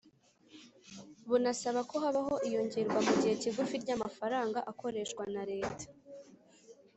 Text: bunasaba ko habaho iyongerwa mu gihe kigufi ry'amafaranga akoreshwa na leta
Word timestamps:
bunasaba 1.29 1.79
ko 1.89 1.95
habaho 2.03 2.33
iyongerwa 2.47 2.99
mu 3.05 3.13
gihe 3.21 3.33
kigufi 3.41 3.75
ry'amafaranga 3.83 4.59
akoreshwa 4.71 5.23
na 5.33 5.43
leta 5.51 5.85